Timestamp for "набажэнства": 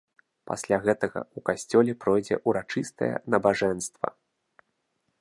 3.35-4.07